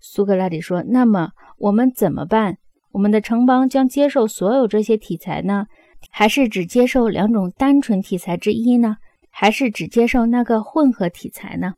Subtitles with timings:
[0.00, 2.58] 苏格拉底说：“那么我们怎么办？
[2.92, 5.66] 我们的城邦将接受所有这些题材呢，
[6.10, 8.96] 还是只接受两种单纯题材之一呢？
[9.30, 11.74] 还是只接受那个混合题材呢？”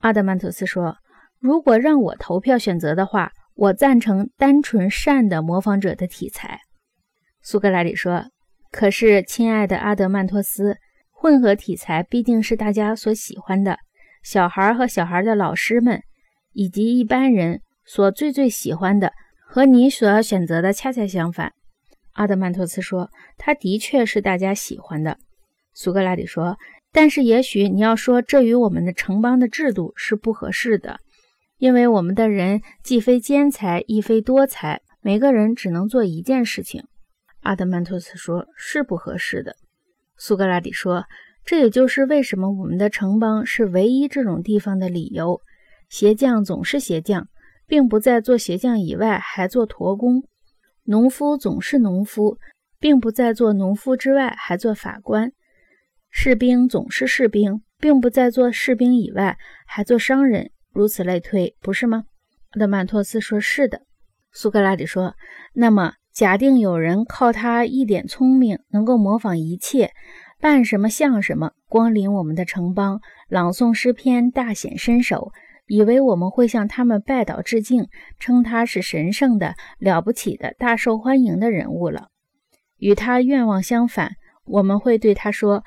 [0.00, 0.96] 阿德曼托斯说
[1.40, 6.60] ：“如果让我投票选择的话，我赞成单纯善的模仿者的题材。”
[7.42, 8.26] 苏格拉底说
[8.70, 10.76] ：“可是，亲爱的阿德曼托斯，
[11.10, 13.78] 混合题材毕竟是大家所喜欢的，
[14.22, 16.02] 小孩和小孩的老师们。”
[16.52, 19.12] 以及一般人所最最喜欢的，
[19.46, 21.52] 和你所要选择的恰恰相反。
[22.12, 25.18] 阿德曼托斯说：“他的确是大家喜欢的。”
[25.72, 26.58] 苏格拉底说
[26.92, 30.98] ：“但是也许你要说这与我们的城邦的制度是不合适的，
[31.58, 36.84] 因为我们的人既非兼才，亦非多才，每个人只能做一件事情。”
[37.42, 39.54] 阿德曼托斯说：“是不合适的。”
[40.18, 41.04] 苏格拉底说
[41.46, 45.40] ：“这也就是为什么我们的城邦是唯一这种地方的理由。”
[45.88, 47.28] 鞋匠总是鞋匠，
[47.66, 50.20] 并不在做鞋匠以外还做驼工；
[50.84, 52.38] 农夫总是农夫，
[52.78, 55.30] 并不在做农夫之外还做法官；
[56.10, 60.50] 士兵总是士兵，并不在做士兵以外还做商人。
[60.72, 62.04] 如此类推，不是吗？
[62.50, 63.82] 阿德曼托斯说：“是的。”
[64.30, 65.14] 苏格拉底说
[65.54, 69.92] ：“那么，假定有人靠他一点聪明，能够模仿一切，
[70.38, 75.32] 扮什么像什么，光临我们的城邦，朗诵诗篇，大显身手。”
[75.68, 77.88] 以为我们会向他们拜倒致敬，
[78.18, 82.08] 称他是神圣的、了不起的、大受欢迎的人物了。
[82.78, 84.12] 与他愿望相反，
[84.46, 85.62] 我们会对他说：“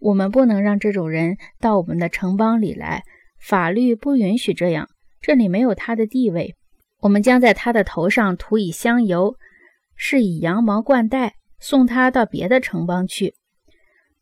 [0.00, 3.04] 我们不能让这种人到我们的城邦里来，
[3.40, 4.88] 法律不允许这样。
[5.20, 6.56] 这里没有他的地位。
[7.00, 9.36] 我们将在他的头上涂以香油，
[9.94, 13.34] 是以羊毛冠带，送他到别的城邦去。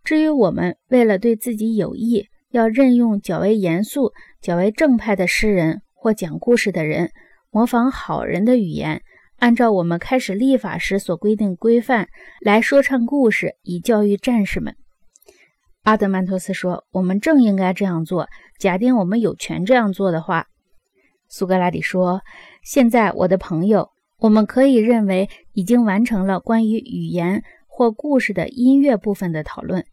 [0.05, 4.13] 至于我们，为了对自己有益。”要任用较为严肃、
[4.43, 7.13] 较为正派的诗人或讲故事的人，
[7.53, 9.03] 模仿好人的语言，
[9.39, 12.09] 按照我们开始立法时所规定规范
[12.41, 14.75] 来说唱故事，以教育战士们。
[15.85, 18.29] 阿德曼托斯说：“我们正应该这样做。
[18.59, 20.49] 假定我们有权这样做的话。”
[21.29, 22.23] 苏格拉底说
[22.65, 29.85] ：“现在，我的朋友，我们可以认为已经完成了关于语言或故事的音乐部分的讨论。”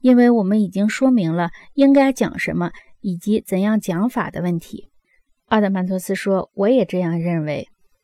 [0.00, 4.90] 因为我们已经说明了应该讲什么以及怎样讲法的问题，
[5.46, 7.68] 奥德曼托斯说：“我也这样认为。”